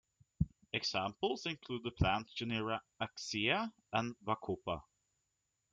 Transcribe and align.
Examples 0.73 1.45
include 1.45 1.83
the 1.83 1.91
plant 1.91 2.27
genera 2.33 2.81
"Acacia" 2.99 3.71
and 3.93 4.15
"Bacopa". 4.25 4.81